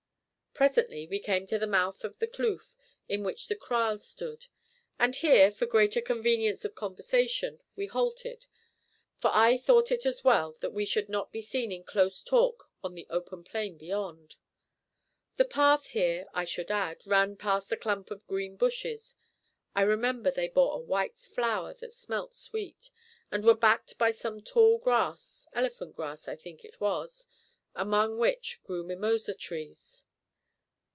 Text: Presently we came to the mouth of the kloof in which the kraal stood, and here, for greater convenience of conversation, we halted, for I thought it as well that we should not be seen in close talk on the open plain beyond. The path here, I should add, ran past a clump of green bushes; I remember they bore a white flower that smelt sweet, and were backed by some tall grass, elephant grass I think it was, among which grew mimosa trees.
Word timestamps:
Presently 0.53 1.07
we 1.07 1.19
came 1.19 1.47
to 1.47 1.57
the 1.57 1.65
mouth 1.65 2.03
of 2.03 2.19
the 2.19 2.27
kloof 2.27 2.75
in 3.07 3.23
which 3.23 3.47
the 3.47 3.55
kraal 3.55 3.97
stood, 3.99 4.47
and 4.99 5.15
here, 5.15 5.49
for 5.49 5.65
greater 5.65 6.01
convenience 6.01 6.65
of 6.65 6.75
conversation, 6.75 7.61
we 7.77 7.85
halted, 7.85 8.47
for 9.17 9.31
I 9.33 9.55
thought 9.57 9.93
it 9.93 10.05
as 10.05 10.25
well 10.25 10.51
that 10.59 10.73
we 10.73 10.83
should 10.85 11.07
not 11.07 11.31
be 11.31 11.41
seen 11.41 11.71
in 11.71 11.85
close 11.85 12.21
talk 12.21 12.69
on 12.83 12.95
the 12.95 13.07
open 13.09 13.45
plain 13.45 13.77
beyond. 13.77 14.35
The 15.37 15.45
path 15.45 15.85
here, 15.87 16.25
I 16.33 16.43
should 16.43 16.69
add, 16.69 17.07
ran 17.07 17.37
past 17.37 17.71
a 17.71 17.77
clump 17.77 18.11
of 18.11 18.27
green 18.27 18.57
bushes; 18.57 19.15
I 19.73 19.83
remember 19.83 20.31
they 20.31 20.49
bore 20.49 20.75
a 20.75 20.81
white 20.83 21.17
flower 21.17 21.73
that 21.75 21.93
smelt 21.93 22.35
sweet, 22.35 22.91
and 23.31 23.45
were 23.45 23.55
backed 23.55 23.97
by 23.97 24.11
some 24.11 24.41
tall 24.41 24.79
grass, 24.79 25.47
elephant 25.53 25.95
grass 25.95 26.27
I 26.27 26.35
think 26.35 26.65
it 26.65 26.81
was, 26.81 27.25
among 27.73 28.17
which 28.17 28.61
grew 28.63 28.83
mimosa 28.83 29.33
trees. 29.33 30.03